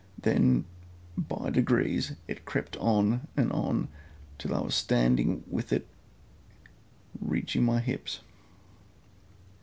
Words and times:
Then 0.17 0.65
by 1.15 1.51
degrees 1.51 2.13
it 2.27 2.43
crept 2.43 2.75
on 2.77 3.27
and 3.37 3.51
on 3.51 3.87
till 4.39 4.55
I 4.55 4.61
was 4.61 4.73
standing 4.73 5.43
with 5.47 5.71
it 5.71 5.85
reaching 7.19 7.63
my 7.63 7.79
hips. 7.81 8.21